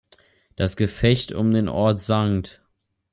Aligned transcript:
Das 0.55 0.77
Gefecht 0.77 1.31
um 1.31 1.51
den 1.53 1.69
Ort 1.69 2.01
St. 2.01 2.59